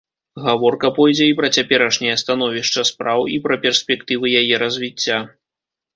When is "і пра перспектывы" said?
3.35-4.25